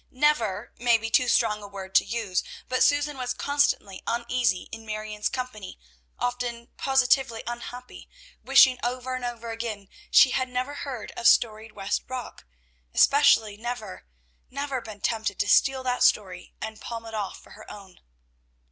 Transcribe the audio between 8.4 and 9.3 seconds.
wishing over and